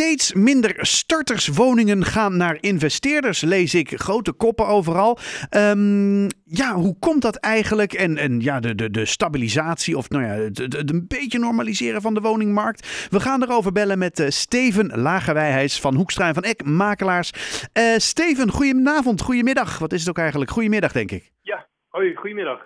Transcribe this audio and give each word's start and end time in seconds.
Steeds 0.00 0.34
minder 0.34 0.74
starterswoningen 0.80 2.04
gaan 2.04 2.36
naar 2.36 2.56
investeerders, 2.60 3.40
lees 3.40 3.74
ik. 3.74 4.00
Grote 4.00 4.32
koppen 4.32 4.66
overal. 4.66 5.18
Ehm, 5.50 6.22
ja, 6.44 6.74
hoe 6.74 6.96
komt 6.98 7.22
dat 7.22 7.36
eigenlijk? 7.36 7.92
En, 7.92 8.16
en 8.16 8.40
ja, 8.40 8.60
de, 8.60 8.74
de, 8.74 8.90
de 8.90 9.04
stabilisatie 9.04 9.96
of 9.96 10.08
nou 10.08 10.24
ja, 10.24 10.30
het, 10.30 10.90
een 10.90 11.04
beetje 11.08 11.38
normaliseren 11.38 12.00
van 12.00 12.14
de 12.14 12.20
woningmarkt. 12.20 13.08
We 13.10 13.20
gaan 13.20 13.42
erover 13.42 13.72
bellen 13.72 13.98
met 13.98 14.20
uh, 14.20 14.28
Steven 14.28 15.00
Lagerwijs 15.00 15.80
van 15.80 15.94
Hoekstra 15.94 16.32
van 16.32 16.42
Eck, 16.42 16.64
makelaars. 16.64 17.32
Uh, 17.78 17.96
Steven, 17.96 18.50
goedenavond, 18.50 19.20
goedemiddag. 19.20 19.78
Wat 19.78 19.92
is 19.92 20.00
het 20.00 20.08
ook 20.08 20.18
eigenlijk? 20.18 20.50
Goedemiddag, 20.50 20.92
denk 20.92 21.10
ik. 21.10 21.30
Ja, 21.40 21.66
hoi, 21.88 22.14
goedemiddag. 22.14 22.60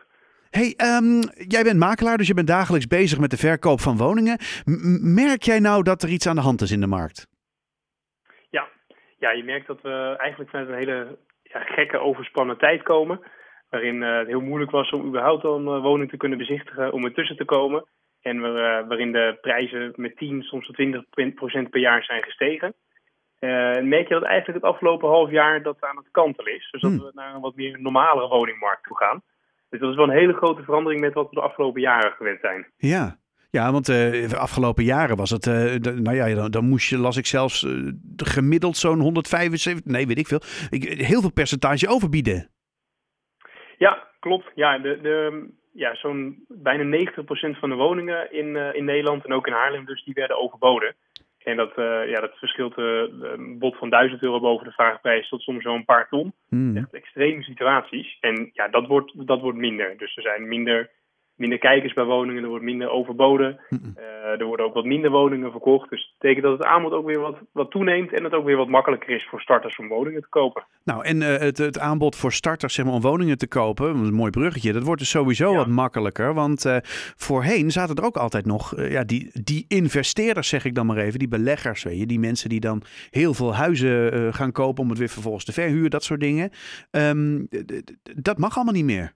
Hey, 0.61 0.75
um, 0.97 1.21
jij 1.49 1.63
bent 1.63 1.79
makelaar, 1.79 2.17
dus 2.17 2.27
je 2.27 2.35
bent 2.35 2.47
dagelijks 2.47 2.87
bezig 2.87 3.19
met 3.19 3.31
de 3.31 3.37
verkoop 3.37 3.81
van 3.81 3.97
woningen. 3.97 4.39
M 4.65 5.15
merk 5.15 5.43
jij 5.43 5.59
nou 5.59 5.83
dat 5.83 6.03
er 6.03 6.09
iets 6.09 6.27
aan 6.27 6.35
de 6.35 6.49
hand 6.49 6.61
is 6.61 6.71
in 6.71 6.81
de 6.81 6.87
markt? 6.87 7.27
Ja, 8.51 8.69
ja 9.19 9.31
je 9.31 9.45
merkt 9.45 9.67
dat 9.67 9.83
we 9.83 10.15
eigenlijk 10.19 10.51
vanuit 10.51 10.69
een 10.69 10.75
hele 10.75 11.19
ja, 11.43 11.61
gekke 11.61 11.99
overspannen 11.99 12.59
tijd 12.59 12.83
komen. 12.83 13.21
Waarin 13.71 14.03
uh, 14.03 14.19
het 14.19 14.27
heel 14.27 14.41
moeilijk 14.41 14.71
was 14.71 14.91
om 14.91 15.07
überhaupt 15.07 15.45
een 15.45 15.65
uh, 15.65 15.83
woning 15.83 16.11
te 16.11 16.17
kunnen 16.17 16.39
bezichtigen, 16.39 16.93
om 16.93 17.05
ertussen 17.05 17.37
te 17.37 17.45
komen. 17.45 17.85
En 18.21 18.43
we, 18.43 18.49
uh, 18.49 18.89
waarin 18.89 19.13
de 19.13 19.39
prijzen 19.41 19.93
met 19.97 20.17
10, 20.17 20.43
soms 20.43 20.67
tot 20.67 20.75
20 20.75 21.35
procent 21.35 21.71
per 21.71 21.81
jaar 21.81 22.05
zijn 22.05 22.23
gestegen. 22.23 22.75
merk 23.89 24.09
je 24.09 24.15
dat 24.15 24.23
eigenlijk 24.23 24.65
het 24.65 24.73
afgelopen 24.73 25.09
half 25.09 25.31
jaar 25.31 25.63
dat 25.63 25.77
aan 25.81 25.97
het 25.97 26.11
kantelen 26.11 26.55
is. 26.55 26.69
Dus 26.71 26.81
dat 26.81 26.93
we 26.93 27.11
naar 27.15 27.35
een 27.35 27.41
wat 27.41 27.57
meer 27.57 27.81
normale 27.81 28.29
woningmarkt 28.29 28.85
toe 28.85 28.97
gaan. 28.97 29.23
Dus 29.75 29.83
dat 29.83 29.93
is 29.93 29.97
wel 29.97 30.09
een 30.11 30.23
hele 30.23 30.33
grote 30.33 30.63
verandering 30.63 31.01
met 31.01 31.15
wat 31.15 31.29
we 31.29 31.35
de 31.35 31.41
afgelopen 31.41 31.81
jaren 31.81 32.13
gewend 32.13 32.41
zijn. 32.41 32.67
Ja, 32.77 33.17
ja, 33.51 33.73
want 33.73 33.89
uh, 33.89 34.29
de 34.29 34.37
afgelopen 34.37 34.85
jaren 34.85 35.17
was 35.17 35.31
het, 35.31 35.47
uh, 35.47 35.55
de, 35.55 35.93
nou 36.03 36.17
ja, 36.17 36.35
dan, 36.35 36.51
dan, 36.51 36.65
moest 36.65 36.89
je, 36.89 36.99
las 36.99 37.17
ik 37.17 37.27
zelfs, 37.27 37.63
uh, 37.63 37.93
gemiddeld 38.17 38.77
zo'n 38.77 39.01
175, 39.01 39.85
nee 39.85 40.07
weet 40.07 40.19
ik 40.19 40.27
veel, 40.27 40.41
ik, 40.71 40.83
heel 40.85 41.21
veel 41.21 41.33
percentage 41.33 41.89
overbieden. 41.89 42.51
Ja, 43.79 44.09
klopt. 44.21 44.51
Ja, 44.55 44.79
de, 44.79 44.99
de, 45.03 45.49
ja 45.73 45.95
zo'n 45.95 46.45
bijna 46.49 46.99
90% 46.99 47.59
van 47.59 47.69
de 47.69 47.75
woningen 47.75 48.33
in, 48.33 48.57
in 48.57 48.85
Nederland 48.85 49.25
en 49.25 49.33
ook 49.33 49.47
in 49.47 49.53
Haarlem 49.53 49.85
dus, 49.85 50.05
die 50.05 50.15
werden 50.15 50.41
overboden. 50.41 50.95
En 51.45 51.57
dat, 51.57 51.79
uh, 51.79 52.09
ja, 52.09 52.21
dat 52.21 52.39
verschilt 52.39 52.79
uh, 52.79 53.03
een 53.21 53.59
bod 53.59 53.77
van 53.77 53.91
1000 53.91 54.23
euro 54.23 54.41
boven 54.41 54.67
de 54.67 54.73
vraagprijs 54.73 55.29
tot 55.29 55.43
soms 55.43 55.65
een 55.65 55.85
paar 55.85 56.09
ton. 56.09 56.33
Mm. 56.49 56.77
Echt 56.77 56.95
extreme 56.95 57.43
situaties. 57.43 58.17
En 58.21 58.51
ja, 58.53 58.69
dat 58.69 58.87
wordt, 58.87 59.27
dat 59.27 59.41
wordt 59.41 59.59
minder. 59.59 59.97
Dus 59.97 60.17
er 60.17 60.23
zijn 60.23 60.49
minder 60.49 60.91
minder 61.37 61.59
kijkers 61.59 61.93
bij 61.93 62.05
woningen, 62.05 62.43
er 62.43 62.49
wordt 62.49 62.65
minder 62.65 62.91
overboden. 62.91 63.61
Uh, 63.71 64.41
er 64.41 64.45
worden 64.45 64.67
ook 64.67 64.75
wat 64.75 64.85
minder 64.85 65.11
woningen 65.11 65.51
verkocht. 65.51 65.91
Dus 65.91 66.01
dat 66.01 66.19
betekent 66.19 66.45
dat 66.45 66.59
het 66.59 66.67
aanbod 66.67 66.93
ook 66.93 67.07
weer 67.07 67.21
wat, 67.21 67.37
wat 67.53 67.71
toeneemt 67.71 68.13
en 68.13 68.25
het 68.25 68.33
ook 68.33 68.45
weer 68.45 68.57
wat 68.57 68.69
makkelijker 68.69 69.15
is 69.15 69.27
voor 69.31 69.41
starters 69.41 69.77
om 69.77 69.89
woningen 69.89 70.21
te 70.21 70.29
kopen. 70.29 70.65
Nou, 70.85 71.05
en 71.05 71.21
uh, 71.21 71.27
het, 71.27 71.59
het 71.59 71.79
aanbod 71.79 72.17
voor 72.17 72.33
starters 72.33 72.75
zeg 72.75 72.85
maar, 72.85 72.95
om 72.95 73.01
woningen 73.01 73.39
te 73.39 73.49
kopen, 73.49 73.97
een 73.97 74.15
mooi 74.15 74.31
bruggetje, 74.31 74.73
dat 74.73 74.83
wordt 74.83 75.01
dus 75.01 75.11
sowieso 75.11 75.51
ja. 75.51 75.57
wat 75.57 75.67
makkelijker. 75.67 76.35
Want 76.35 76.65
uh, 76.65 76.77
voorheen 77.17 77.71
zaten 77.71 77.97
er 77.97 78.05
ook 78.05 78.17
altijd 78.17 78.47
nog 78.47 78.81
ja, 78.89 79.05
die, 79.05 79.31
die 79.43 79.65
investeerders, 79.69 80.49
zeg 80.49 80.65
ik 80.65 80.75
dan 80.75 80.87
maar 80.87 80.97
even, 80.97 81.19
die 81.19 81.29
beleggers, 81.29 81.83
weet 81.83 81.99
je, 81.99 82.07
die 82.07 82.19
mensen 82.19 82.49
die 82.49 82.61
dan 82.61 82.83
heel 83.11 83.35
veel 83.35 83.55
huizen 83.55 84.35
gaan 84.35 84.53
kopen 84.53 84.83
om 84.83 84.89
het 84.89 84.99
weer 84.99 85.09
vervolgens 85.09 85.45
te 85.45 85.53
verhuren, 85.53 85.91
dat 85.91 86.05
soort 86.05 86.21
dingen. 86.21 86.51
Um, 86.91 87.49
dat 88.23 88.39
mag 88.39 88.57
allemaal 88.57 88.75
niet 88.75 88.85
meer. 88.85 89.13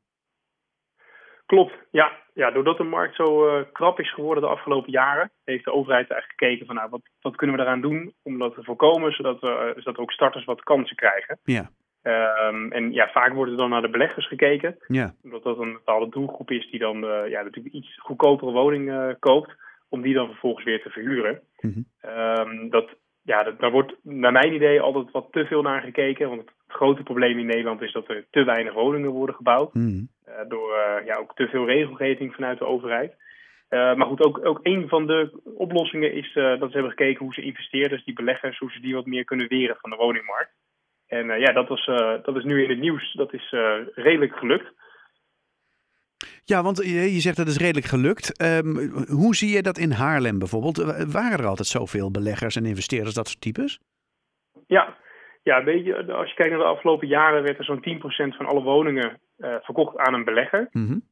Klopt, 1.48 1.74
ja. 1.90 2.12
ja. 2.34 2.50
Doordat 2.50 2.76
de 2.76 2.82
markt 2.84 3.14
zo 3.14 3.46
uh, 3.46 3.64
krap 3.72 4.00
is 4.00 4.12
geworden 4.14 4.42
de 4.42 4.48
afgelopen 4.48 4.90
jaren, 4.90 5.30
heeft 5.44 5.64
de 5.64 5.72
overheid 5.72 6.10
eigenlijk 6.10 6.40
gekeken 6.40 6.66
van 6.66 6.74
nou, 6.74 6.90
wat, 6.90 7.00
wat 7.20 7.36
kunnen 7.36 7.56
we 7.56 7.62
daaraan 7.62 7.80
doen 7.80 8.12
om 8.22 8.38
dat 8.38 8.54
te 8.54 8.64
voorkomen, 8.64 9.12
zodat, 9.12 9.40
we, 9.40 9.46
uh, 9.48 9.82
zodat 9.82 9.98
ook 9.98 10.12
starters 10.12 10.44
wat 10.44 10.62
kansen 10.62 10.96
krijgen. 10.96 11.38
Ja. 11.44 11.70
Um, 12.02 12.72
en 12.72 12.92
ja, 12.92 13.08
vaak 13.08 13.32
wordt 13.32 13.50
er 13.50 13.56
dan 13.56 13.70
naar 13.70 13.82
de 13.82 13.90
beleggers 13.90 14.28
gekeken, 14.28 14.76
ja. 14.86 15.14
omdat 15.22 15.42
dat 15.42 15.58
een 15.58 15.72
bepaalde 15.72 16.08
doelgroep 16.08 16.50
is 16.50 16.70
die 16.70 16.80
dan 16.80 17.04
uh, 17.04 17.28
ja, 17.28 17.42
natuurlijk 17.42 17.74
iets 17.74 17.98
goedkopere 17.98 18.50
woning 18.50 19.16
koopt, 19.18 19.54
om 19.88 20.02
die 20.02 20.14
dan 20.14 20.26
vervolgens 20.26 20.64
weer 20.64 20.82
te 20.82 20.90
verhuren. 20.90 21.40
Mm 21.60 21.72
-hmm. 21.72 22.10
um, 22.10 22.70
dat, 22.70 22.88
ja, 23.22 23.42
dat, 23.42 23.60
daar 23.60 23.70
wordt 23.70 23.94
naar 24.02 24.32
mijn 24.32 24.54
idee 24.54 24.80
altijd 24.80 25.10
wat 25.10 25.28
te 25.30 25.44
veel 25.44 25.62
naar 25.62 25.80
gekeken, 25.80 26.28
want 26.28 26.40
het 26.40 26.52
grote 26.66 27.02
probleem 27.02 27.38
in 27.38 27.46
Nederland 27.46 27.82
is 27.82 27.92
dat 27.92 28.08
er 28.08 28.26
te 28.30 28.44
weinig 28.44 28.72
woningen 28.72 29.10
worden 29.10 29.34
gebouwd. 29.34 29.74
Mm. 29.74 30.08
Uh, 30.17 30.17
door 30.48 30.70
uh, 30.70 31.06
ja, 31.06 31.14
ook 31.16 31.34
te 31.34 31.48
veel 31.48 31.66
regelgeving 31.66 32.34
vanuit 32.34 32.58
de 32.58 32.66
overheid. 32.66 33.12
Uh, 33.70 33.94
maar 33.94 34.06
goed, 34.06 34.24
ook, 34.24 34.46
ook 34.46 34.60
een 34.62 34.88
van 34.88 35.06
de 35.06 35.40
oplossingen 35.44 36.12
is 36.12 36.32
dat 36.34 36.70
ze 36.70 36.72
hebben 36.72 36.90
gekeken 36.90 37.24
hoe 37.24 37.34
ze 37.34 37.42
investeerders, 37.42 38.04
die 38.04 38.14
beleggers, 38.14 38.58
hoe 38.58 38.70
ze 38.70 38.80
die 38.80 38.94
wat 38.94 39.06
meer 39.06 39.24
kunnen 39.24 39.48
weren 39.48 39.76
van 39.80 39.90
de 39.90 39.96
woningmarkt. 39.96 40.52
En 41.06 41.40
ja, 41.40 41.52
dat, 41.52 41.68
was, 41.68 41.84
dat 42.22 42.36
is 42.36 42.44
nu 42.44 42.62
in 42.62 42.70
het 42.70 42.78
nieuws. 42.78 43.12
Dat 43.12 43.32
is 43.32 43.50
redelijk 43.94 44.36
gelukt. 44.36 44.72
Ja, 46.44 46.62
want 46.62 46.76
je 46.84 47.20
zegt 47.20 47.36
dat 47.36 47.46
is 47.46 47.56
redelijk 47.56 47.86
gelukt. 47.86 48.42
Um, 48.42 48.76
hoe 49.08 49.34
zie 49.34 49.50
je 49.50 49.62
dat 49.62 49.78
in 49.78 49.90
Haarlem 49.90 50.38
bijvoorbeeld? 50.38 50.76
Waren 51.12 51.38
er 51.38 51.46
altijd 51.46 51.68
zoveel 51.68 52.10
beleggers 52.10 52.56
en 52.56 52.66
investeerders, 52.66 53.14
dat 53.14 53.28
soort 53.28 53.40
types? 53.40 53.80
Ja, 54.66 54.96
ja, 55.48 55.64
weet 55.64 55.84
je, 55.84 56.12
als 56.12 56.28
je 56.28 56.34
kijkt 56.34 56.50
naar 56.52 56.60
de 56.60 56.74
afgelopen 56.74 57.08
jaren 57.08 57.42
werd 57.42 57.58
er 57.58 57.64
zo'n 57.64 57.84
10% 58.32 58.36
van 58.36 58.46
alle 58.46 58.62
woningen 58.62 59.20
uh, 59.38 59.54
verkocht 59.62 59.96
aan 59.96 60.14
een 60.14 60.24
belegger. 60.24 60.68
Mm 60.70 60.86
-hmm. 60.86 61.02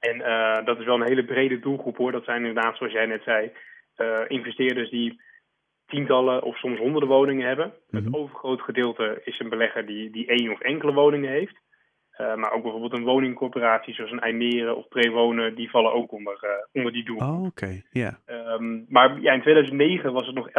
En 0.00 0.16
uh, 0.16 0.64
dat 0.64 0.78
is 0.78 0.84
wel 0.84 0.94
een 0.94 1.12
hele 1.12 1.24
brede 1.24 1.58
doelgroep 1.58 1.96
hoor. 1.96 2.12
Dat 2.12 2.24
zijn 2.24 2.44
inderdaad, 2.44 2.76
zoals 2.76 2.92
jij 2.92 3.06
net 3.06 3.22
zei, 3.22 3.52
uh, 3.96 4.20
investeerders 4.28 4.90
die 4.90 5.20
tientallen 5.86 6.42
of 6.42 6.56
soms 6.56 6.78
honderden 6.78 7.08
woningen 7.08 7.46
hebben. 7.46 7.66
Mm 7.66 7.72
-hmm. 7.90 8.04
Het 8.04 8.14
overgrote 8.14 8.62
gedeelte 8.62 9.20
is 9.24 9.38
een 9.38 9.48
belegger 9.48 9.86
die, 9.86 10.10
die 10.10 10.26
één 10.26 10.52
of 10.52 10.60
enkele 10.60 10.92
woningen 10.92 11.30
heeft. 11.30 11.56
Uh, 12.22 12.34
maar 12.34 12.52
ook 12.52 12.62
bijvoorbeeld 12.62 12.92
een 12.92 13.04
woningcorporatie 13.04 13.94
zoals 13.94 14.10
een 14.10 14.20
IJmeren 14.20 14.76
of 14.76 14.88
Prewonen, 14.88 15.54
die 15.54 15.70
vallen 15.70 15.92
ook 15.92 16.12
onder, 16.12 16.38
uh, 16.44 16.50
onder 16.72 16.92
die 16.92 17.04
doel. 17.04 17.16
Oh, 17.16 17.38
oké, 17.38 17.46
okay. 17.46 17.82
ja. 17.90 18.18
Yeah. 18.26 18.52
Um, 18.52 18.86
maar 18.88 19.20
ja, 19.20 19.32
in 19.32 19.40
2009 19.40 20.12
was 20.12 20.26
het 20.26 20.34
nog 20.34 20.48
11% 20.48 20.52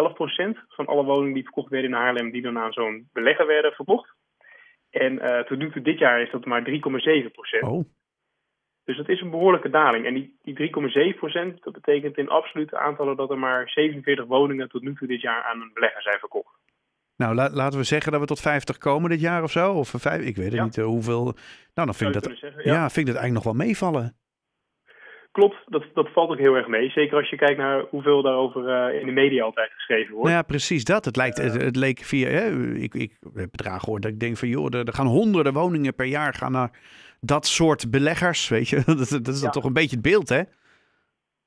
van 0.68 0.86
alle 0.86 1.04
woningen 1.04 1.34
die 1.34 1.44
verkocht 1.44 1.70
werden 1.70 1.90
in 1.90 1.96
Haarlem, 1.96 2.32
die 2.32 2.42
dan 2.42 2.58
aan 2.58 2.74
zo'n 2.74 3.10
belegger 3.14 3.48
werden 3.48 3.72
verkocht. 3.72 4.14
En 4.90 5.14
uh, 5.14 5.40
tot 5.40 5.58
nu 5.58 5.72
toe 5.72 5.82
dit 5.82 6.00
jaar 6.00 6.22
is 6.22 6.32
dat 6.32 6.46
maar 6.46 6.70
3,7%. 6.70 6.74
Oh. 7.60 7.86
Dus 8.86 8.98
dat 8.98 9.10
is 9.10 9.22
een 9.22 9.30
behoorlijke 9.30 9.70
daling. 9.70 10.06
En 10.06 10.14
die, 10.14 10.38
die 10.42 10.72
3,7% 11.56 11.60
dat 11.60 11.74
betekent 11.74 12.18
in 12.18 12.30
absolute 12.30 12.78
aantallen 12.78 13.16
dat 13.16 13.30
er 13.30 13.40
maar 13.40 13.70
47 13.70 14.26
woningen 14.26 14.70
tot 14.70 14.82
nu 14.82 14.96
toe 14.96 15.08
dit 15.08 15.22
jaar 15.22 15.44
aan 15.44 15.62
een 15.62 15.72
belegger 15.74 16.02
zijn 16.02 16.20
verkocht. 16.20 16.56
Nou, 17.24 17.36
la 17.36 17.50
laten 17.54 17.80
we 17.80 17.86
zeggen 17.86 18.12
dat 18.12 18.22
we 18.22 18.28
tot 18.28 18.40
50 18.40 18.78
komen 18.78 19.10
dit 19.10 19.22
jaar 19.22 19.44
of 19.44 19.52
zo. 19.52 19.74
Of 19.74 19.94
vijf, 19.98 20.22
ik 20.22 20.36
weet 20.36 20.46
het 20.46 20.54
ja. 20.54 20.64
niet 20.64 20.78
uh, 20.78 20.86
hoeveel. 20.86 21.24
Nou, 21.24 21.88
dan 21.88 21.94
vind 21.94 22.16
ik 22.16 22.22
dat, 22.22 22.38
zeggen, 22.38 22.62
ja. 22.64 22.74
ja. 22.74 22.90
vind 22.90 23.08
ik 23.08 23.14
dat 23.14 23.22
eigenlijk 23.22 23.34
nog 23.34 23.44
wel 23.44 23.66
meevallen. 23.66 24.18
Klopt, 25.32 25.56
dat, 25.66 25.84
dat 25.94 26.10
valt 26.14 26.30
ook 26.30 26.38
heel 26.38 26.56
erg 26.56 26.68
mee. 26.68 26.90
Zeker 26.90 27.18
als 27.18 27.30
je 27.30 27.36
kijkt 27.36 27.58
naar 27.58 27.86
hoeveel 27.90 28.22
daarover 28.22 28.92
uh, 28.92 29.00
in 29.00 29.06
de 29.06 29.12
media 29.12 29.44
altijd 29.44 29.72
geschreven 29.72 30.12
wordt. 30.14 30.30
Nou 30.30 30.38
ja, 30.42 30.44
precies 30.44 30.84
dat. 30.84 31.06
Het, 31.06 31.16
lijkt, 31.16 31.38
het, 31.38 31.62
het 31.62 31.76
leek 31.76 32.00
via. 32.00 32.28
Hè, 32.28 32.74
ik, 32.74 32.94
ik 32.94 33.18
heb 33.34 33.52
bedragen 33.52 33.82
gehoord 33.82 34.02
dat 34.02 34.12
ik 34.12 34.20
denk 34.20 34.38
van 34.38 34.48
joh, 34.48 34.74
er, 34.74 34.88
er, 34.88 34.94
gaan 34.94 35.08
honderden 35.08 35.54
woningen 35.54 35.96
per 35.96 36.06
jaar 36.06 36.34
gaan 36.34 36.52
naar 36.52 36.72
dat 37.20 37.46
soort 37.46 37.92
beleggers. 37.92 38.50
Weet 38.50 38.70
je, 38.70 38.76
dat, 38.86 39.10
dat 39.24 39.28
is 39.28 39.42
dan 39.42 39.52
toch 39.52 39.64
een 39.64 39.74
beetje 39.74 39.96
het 39.96 40.06
beeld, 40.06 40.30
hè? 40.30 40.42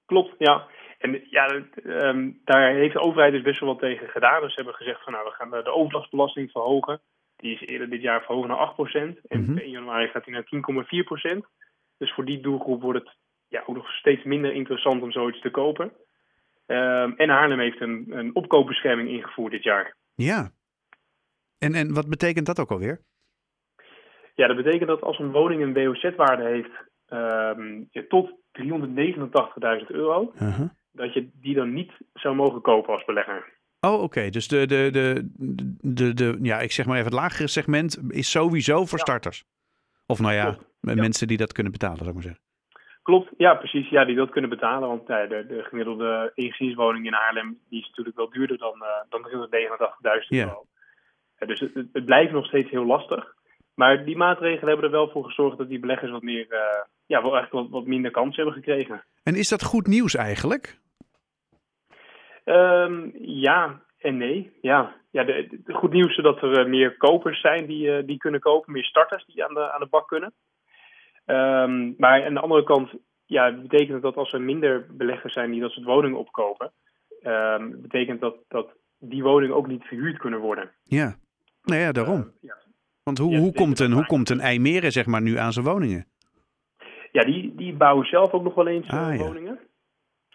Klopt, 0.07 0.35
ja. 0.39 0.67
En 0.99 1.23
ja, 1.31 1.63
um, 1.85 2.41
daar 2.45 2.73
heeft 2.73 2.93
de 2.93 3.01
overheid 3.01 3.33
dus 3.33 3.43
best 3.43 3.61
wel 3.61 3.69
wat 3.69 3.79
tegen 3.79 4.09
gedaan. 4.09 4.41
Dus 4.41 4.51
ze 4.51 4.57
hebben 4.57 4.75
gezegd 4.75 5.03
van 5.03 5.13
nou, 5.13 5.25
we 5.25 5.31
gaan 5.31 5.51
de 5.51 5.73
overdrachtsbelasting 5.73 6.51
verhogen. 6.51 7.01
Die 7.37 7.55
is 7.55 7.61
eerder 7.69 7.91
dit 7.91 8.01
jaar 8.01 8.23
verhoogd 8.23 8.49
naar 8.49 8.57
8%. 8.57 9.21
En 9.27 9.41
Mhm. 9.41 9.41
mm 9.41 9.47
-hmm. 9.47 9.59
1 9.59 9.71
januari 9.71 10.09
gaat 10.09 10.25
die 10.25 10.35
naar 10.35 10.45
10,4%. 10.45 11.47
Dus 11.99 12.13
voor 12.13 12.25
die 12.25 12.41
doelgroep 12.41 12.83
wordt 12.83 12.99
het 12.99 13.17
ja, 13.49 13.63
ook 13.67 13.77
nog 13.77 13.91
steeds 13.91 14.25
minder 14.25 14.53
interessant 14.53 15.03
om 15.03 15.13
zoiets 15.13 15.41
te 15.41 15.51
kopen. 15.51 15.93
Um, 16.67 17.17
en 17.17 17.29
Haarlem 17.29 17.59
heeft 17.59 17.81
een, 17.81 18.07
een 18.09 18.35
opkoopbescherming 18.35 19.09
ingevoerd 19.09 19.53
dit 19.53 19.63
jaar. 19.63 19.95
Ja. 20.15 20.51
En, 21.59 21.75
en 21.75 21.95
wat 21.95 22.09
betekent 22.09 22.47
dat 22.47 22.61
ook 22.61 22.71
alweer? 22.71 23.01
Ja, 24.35 24.47
dat 24.47 24.57
betekent 24.57 24.89
dat 24.89 25.03
als 25.03 25.19
een 25.19 25.33
woning 25.33 25.63
een 25.63 25.75
WOZ-waarde 25.75 26.45
heeft 26.45 26.71
um, 27.09 27.89
ja, 27.91 28.03
tot 28.09 28.31
389.000 28.53 29.87
euro, 29.87 30.33
uh 30.35 30.57
-huh. 30.57 30.69
Dat 30.97 31.15
je 31.15 31.29
die 31.41 31.55
dan 31.55 31.73
niet 31.73 31.93
zou 32.15 32.35
mogen 32.35 32.61
kopen 32.61 32.93
als 32.93 33.05
belegger. 33.05 33.55
Oh, 33.81 33.93
oké. 33.93 34.03
Okay. 34.03 34.31
Dus 34.31 34.49
de, 34.49 34.67
de, 34.67 34.91
de, 34.93 35.29
de, 35.81 36.15
de, 36.15 36.39
ja, 36.43 36.61
ik 36.61 36.73
zeg 36.73 36.87
maar 36.87 36.97
even 36.97 37.11
het 37.11 37.21
lagere 37.21 37.49
segment 37.49 37.99
is 38.09 38.31
sowieso 38.31 38.85
voor 38.85 38.99
ja. 38.99 39.05
starters. 39.05 39.45
Of 40.07 40.21
nou 40.21 40.35
ja, 40.35 40.45
Klopt. 40.45 40.65
mensen 40.81 41.21
ja. 41.21 41.27
die 41.27 41.37
dat 41.37 41.53
kunnen 41.53 41.73
betalen, 41.73 41.97
zou 41.97 42.09
ik 42.09 42.15
maar 42.15 42.25
zeggen. 42.25 42.45
Klopt, 43.03 43.31
ja 43.37 43.55
precies. 43.55 43.89
Ja, 43.89 44.05
die 44.05 44.17
dat 44.17 44.31
kunnen 44.31 44.51
betalen. 44.51 44.89
Want 44.89 45.07
ja, 45.07 45.27
de, 45.27 45.47
de 45.47 45.63
gemiddelde 45.63 46.33
eengezinswoning 46.35 47.07
in 47.07 47.13
Haarlem 47.13 47.59
die 47.69 47.81
is 47.81 47.89
natuurlijk 47.89 48.17
wel 48.17 48.31
duurder 48.31 48.59
dan, 48.59 48.75
uh, 48.83 48.89
dan 49.09 49.49
389.000 50.23 50.29
euro. 50.29 50.67
Ja. 51.39 51.47
dus 51.47 51.61
het, 51.61 51.75
het, 51.93 52.05
blijft 52.05 52.33
nog 52.33 52.47
steeds 52.47 52.71
heel 52.71 52.87
lastig. 52.87 53.35
Maar 53.75 54.05
die 54.05 54.17
maatregelen 54.17 54.69
hebben 54.69 54.85
er 54.85 54.91
wel 54.91 55.11
voor 55.11 55.25
gezorgd 55.25 55.59
dat 55.59 55.69
die 55.69 55.79
beleggers 55.79 56.11
wat 56.11 56.23
meer, 56.23 56.47
uh, 56.49 56.59
ja, 57.07 57.23
wel 57.23 57.37
eigenlijk 57.37 57.53
wat, 57.53 57.69
wat 57.71 57.87
minder 57.87 58.11
kans 58.11 58.37
hebben 58.37 58.55
gekregen. 58.55 59.05
En 59.23 59.35
is 59.35 59.49
dat 59.49 59.65
goed 59.65 59.87
nieuws 59.87 60.15
eigenlijk? 60.15 60.81
Um, 62.49 63.13
ja, 63.19 63.81
En 63.99 64.17
nee, 64.17 64.53
ja. 64.61 64.95
ja 65.11 65.25
de, 65.25 65.61
de 65.65 65.73
goed 65.73 65.93
nieuws 65.93 66.17
is 66.17 66.23
dat 66.23 66.43
er 66.43 66.61
uh, 66.61 66.67
meer 66.67 66.97
kopers 66.97 67.41
zijn 67.41 67.67
die, 67.67 67.87
uh, 67.87 68.07
die 68.07 68.17
kunnen 68.17 68.41
kopen, 68.41 68.73
meer 68.73 68.85
starters 68.85 69.25
die 69.25 69.45
aan 69.45 69.55
de, 69.55 69.73
aan 69.73 69.81
de 69.81 69.87
bak 69.87 70.09
kunnen. 70.09 70.33
Um, 71.27 71.95
maar 71.99 72.25
aan 72.25 72.35
de 72.35 72.41
andere 72.41 72.65
kant 72.65 72.91
ja, 73.25 73.53
betekent 73.53 74.03
dat 74.03 74.17
als 74.17 74.33
er 74.33 74.41
minder 74.41 74.87
beleggers 74.91 75.33
zijn 75.33 75.51
die 75.51 75.61
dat 75.61 75.71
soort 75.71 75.87
woningen 75.87 76.19
opkopen, 76.19 76.73
um, 77.23 77.81
betekent 77.81 78.21
dat, 78.21 78.37
dat 78.49 78.69
die 78.99 79.23
woningen 79.23 79.57
ook 79.57 79.67
niet 79.67 79.85
verhuurd 79.85 80.19
kunnen 80.19 80.41
worden. 80.41 80.71
Ja, 80.83 81.17
nou 81.63 81.81
ja, 81.81 81.93
daarom. 81.93 82.21
Uh, 82.21 82.27
ja. 82.41 82.57
Want 83.03 83.19
hoe, 83.19 83.33
ja, 83.33 83.39
hoe, 83.39 83.53
komt 83.53 83.81
een, 83.81 83.93
hoe 83.93 84.07
komt 84.07 84.31
een 84.31 84.41
IJmeren 84.41 84.93
zeg 84.93 85.07
maar 85.07 85.23
nu 85.23 85.37
aan 85.37 85.53
zijn 85.53 85.67
woningen? 85.67 86.07
Ja, 87.13 87.23
die, 87.23 87.55
die 87.55 87.75
bouwen 87.75 88.07
zelf 88.07 88.33
ook 88.33 88.43
nog 88.43 88.55
wel 88.55 88.67
eens 88.67 88.89
ah, 88.89 89.19
woningen. 89.19 89.59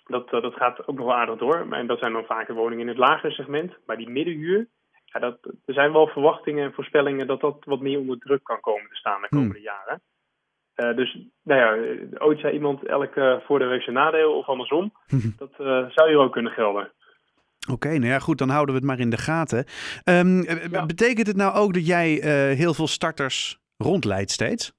Dat, 0.05 0.29
dat 0.29 0.53
gaat 0.53 0.87
ook 0.87 0.97
nog 0.97 1.05
wel 1.05 1.15
aardig 1.15 1.37
door. 1.37 1.67
En 1.71 1.87
dat 1.87 1.99
zijn 1.99 2.13
dan 2.13 2.25
vaker 2.25 2.55
woningen 2.55 2.81
in 2.81 2.87
het 2.87 2.97
lagere 2.97 3.33
segment. 3.33 3.77
Maar 3.85 3.97
die 3.97 4.09
middenhuur, 4.09 4.67
ja, 5.05 5.19
dat, 5.19 5.37
er 5.65 5.73
zijn 5.73 5.91
wel 5.91 6.07
verwachtingen 6.07 6.65
en 6.65 6.73
voorspellingen 6.73 7.27
dat 7.27 7.41
dat 7.41 7.57
wat 7.65 7.79
meer 7.79 7.99
onder 7.99 8.17
druk 8.17 8.43
kan 8.43 8.59
komen 8.59 8.89
te 8.89 8.95
staan 8.95 9.21
de 9.21 9.29
komende 9.29 9.53
hmm. 9.53 9.63
jaren. 9.63 10.01
Uh, 10.75 10.95
dus, 10.95 11.17
nou 11.43 11.59
ja, 11.59 11.97
ooit 12.17 12.39
zei 12.39 12.53
iemand 12.53 12.85
elk 12.85 13.15
uh, 13.15 13.35
voordeel 13.39 13.69
heeft 13.69 13.83
zijn 13.83 13.95
nadeel 13.95 14.37
of 14.37 14.47
andersom. 14.47 14.93
dat 15.37 15.51
uh, 15.59 15.89
zou 15.89 16.09
hier 16.09 16.17
ook 16.17 16.31
kunnen 16.31 16.51
gelden. 16.51 16.91
Oké, 17.61 17.71
okay, 17.71 17.97
nou 17.97 18.11
ja, 18.11 18.19
goed, 18.19 18.37
dan 18.37 18.49
houden 18.49 18.75
we 18.75 18.79
het 18.79 18.89
maar 18.89 18.99
in 18.99 19.09
de 19.09 19.17
gaten. 19.17 19.65
Um, 20.05 20.43
ja. 20.71 20.85
Betekent 20.85 21.27
het 21.27 21.35
nou 21.35 21.55
ook 21.55 21.73
dat 21.73 21.87
jij 21.87 22.09
heel 22.55 22.73
veel 22.73 22.87
starters 22.87 23.59
rondleidt 23.77 24.31
steeds? 24.31 24.73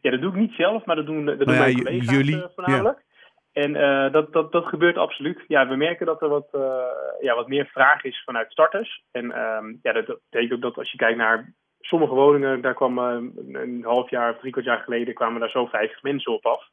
Ja, 0.00 0.10
dat 0.10 0.20
doe 0.20 0.30
ik 0.30 0.36
niet 0.36 0.52
zelf, 0.52 0.84
maar 0.84 0.96
dat 0.96 1.06
doen, 1.06 1.24
dat 1.24 1.38
doen 1.38 1.46
nou 1.46 1.58
ja, 1.58 1.64
mijn 1.64 1.84
collega's 1.84 2.14
jullie, 2.14 2.42
voornamelijk. 2.54 3.04
En 3.52 3.74
uh, 3.74 4.12
dat, 4.12 4.32
dat, 4.32 4.52
dat 4.52 4.66
gebeurt 4.66 4.96
absoluut. 4.96 5.44
Ja, 5.48 5.68
we 5.68 5.76
merken 5.76 6.06
dat 6.06 6.22
er 6.22 6.28
wat, 6.28 6.48
uh, 6.52 6.84
ja, 7.20 7.34
wat 7.34 7.48
meer 7.48 7.66
vraag 7.66 8.04
is 8.04 8.22
vanuit 8.24 8.52
starters. 8.52 9.04
En 9.10 9.38
um, 9.38 9.78
ja, 9.82 9.92
dat 9.92 10.06
betekent 10.06 10.52
ook 10.52 10.60
dat 10.60 10.76
als 10.76 10.90
je 10.90 10.96
kijkt 10.96 11.18
naar 11.18 11.54
sommige 11.80 12.14
woningen, 12.14 12.60
daar 12.60 12.74
kwam 12.74 12.98
uh, 12.98 13.30
een 13.52 13.82
half 13.84 14.10
jaar 14.10 14.32
of 14.32 14.38
drie 14.38 14.52
kwart 14.52 14.66
jaar 14.66 14.78
geleden 14.78 15.14
kwamen 15.14 15.40
daar 15.40 15.50
zo 15.50 15.66
50 15.66 16.02
mensen 16.02 16.32
op 16.32 16.46
af. 16.46 16.68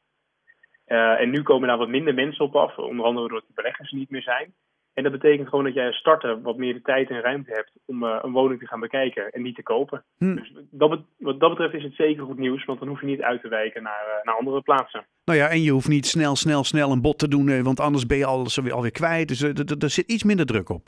en 1.20 1.30
nu 1.30 1.42
komen 1.42 1.68
daar 1.68 1.78
wat 1.78 1.88
minder 1.88 2.14
mensen 2.14 2.46
op 2.46 2.56
af, 2.56 2.78
onder 2.78 3.06
andere 3.06 3.28
doordat 3.28 3.48
de 3.48 3.54
beleggers 3.56 3.92
er 3.92 3.98
niet 3.98 4.10
meer 4.10 4.22
zijn. 4.22 4.54
En 5.00 5.06
dat 5.06 5.22
betekent 5.22 5.50
gewoon 5.50 5.64
dat 5.64 5.74
jij 5.74 5.88
als 5.88 5.98
starter 5.98 6.42
wat 6.42 6.58
meer 6.58 6.74
de 6.74 6.82
tijd 6.82 7.10
en 7.10 7.22
ruimte 7.22 7.52
hebt 7.52 7.72
om 7.86 8.04
uh, 8.04 8.20
een 8.22 8.32
woning 8.32 8.60
te 8.60 8.68
gaan 8.68 8.80
bekijken 8.80 9.32
en 9.32 9.42
niet 9.42 9.56
te 9.56 9.64
kopen. 9.64 10.04
Hm. 10.18 10.36
Dus 10.36 10.54
dat 10.70 11.00
wat 11.18 11.40
dat 11.40 11.50
betreft 11.50 11.74
is 11.74 11.84
het 11.84 11.96
zeker 11.96 12.24
goed 12.24 12.38
nieuws, 12.38 12.66
want 12.66 12.80
dan 12.80 12.88
hoef 12.88 13.00
je 13.00 13.06
niet 13.06 13.22
uit 13.22 13.42
te 13.42 13.48
wijken 13.48 13.84
naar, 13.84 14.06
uh, 14.08 14.26
naar 14.26 14.36
andere 14.36 14.62
plaatsen. 14.62 15.06
Nou 15.26 15.40
ja, 15.40 15.48
en 15.50 15.62
je 15.62 15.72
hoeft 15.72 15.88
niet 15.88 16.06
snel, 16.06 16.36
snel, 16.36 16.64
snel 16.64 16.92
een 16.92 17.02
bod 17.02 17.20
te 17.20 17.28
doen, 17.28 17.48
uh, 17.48 17.62
want 17.62 17.80
anders 17.80 18.06
ben 18.06 18.18
je 18.18 18.26
alles 18.26 18.58
alweer, 18.58 18.74
alweer 18.74 18.92
kwijt. 18.92 19.28
Dus 19.28 19.42
er 19.80 19.90
zit 19.90 20.12
iets 20.12 20.24
minder 20.24 20.46
druk 20.46 20.70
op. 20.70 20.88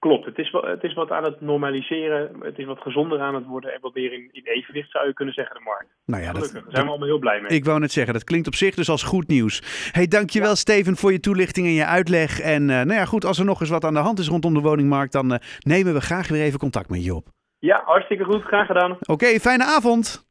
Klopt, 0.00 0.24
het 0.24 0.38
is, 0.38 0.50
wat, 0.50 0.64
het 0.64 0.82
is 0.82 0.94
wat 0.94 1.10
aan 1.10 1.24
het 1.24 1.40
normaliseren. 1.40 2.30
Het 2.40 2.58
is 2.58 2.64
wat 2.64 2.80
gezonder 2.80 3.20
aan 3.20 3.34
het 3.34 3.46
worden 3.46 3.72
en 3.74 3.80
wat 3.80 3.94
meer 3.94 4.12
in, 4.12 4.28
in 4.32 4.42
evenwicht 4.44 4.90
zou 4.90 5.06
je 5.06 5.12
kunnen 5.12 5.34
zeggen, 5.34 5.56
de 5.56 5.62
markt. 5.62 5.88
Nou 6.06 6.22
ja, 6.22 6.32
dat, 6.32 6.52
daar 6.52 6.62
zijn 6.68 6.84
we 6.84 6.90
allemaal 6.90 7.08
heel 7.08 7.18
blij 7.18 7.40
mee. 7.40 7.50
Ik 7.50 7.64
wou 7.64 7.78
net 7.78 7.92
zeggen, 7.92 8.12
dat 8.12 8.24
klinkt 8.24 8.46
op 8.46 8.54
zich 8.54 8.74
dus 8.74 8.88
als 8.88 9.02
goed 9.02 9.28
nieuws. 9.28 9.90
Hey, 9.92 10.06
dankjewel 10.06 10.48
ja. 10.48 10.54
Steven 10.54 10.96
voor 10.96 11.12
je 11.12 11.20
toelichting 11.20 11.66
en 11.66 11.72
je 11.72 11.84
uitleg. 11.84 12.40
En 12.40 12.62
uh, 12.62 12.68
nou 12.68 12.92
ja, 12.92 13.04
goed, 13.04 13.24
als 13.24 13.38
er 13.38 13.44
nog 13.44 13.60
eens 13.60 13.70
wat 13.70 13.84
aan 13.84 13.94
de 13.94 14.00
hand 14.00 14.18
is 14.18 14.28
rondom 14.28 14.54
de 14.54 14.60
woningmarkt, 14.60 15.12
dan 15.12 15.32
uh, 15.32 15.38
nemen 15.58 15.94
we 15.94 16.00
graag 16.00 16.28
weer 16.28 16.42
even 16.42 16.58
contact 16.58 16.90
met 16.90 17.04
je 17.04 17.14
op. 17.14 17.28
Ja, 17.58 17.82
hartstikke 17.84 18.24
goed. 18.24 18.42
Graag 18.42 18.66
gedaan. 18.66 18.90
Oké, 18.92 19.12
okay, 19.12 19.38
fijne 19.38 19.64
avond. 19.64 20.28